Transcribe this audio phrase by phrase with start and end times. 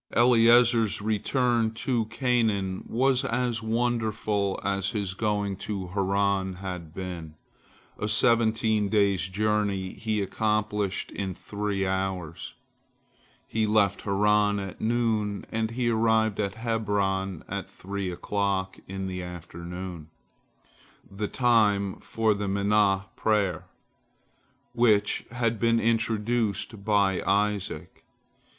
[0.15, 7.35] Eliezer's return to Canaan was as wonderful as his going to Haran had been.
[7.99, 12.55] A seventeen days' journey he accomplished in three hours.
[13.47, 19.21] He left Haran at noon, and he arrived at Hebron at three o'clock in the
[19.21, 20.09] afternoon,
[21.11, 23.65] the time for the Minhah Prayer,
[24.73, 28.03] which had been introduced by Isaac.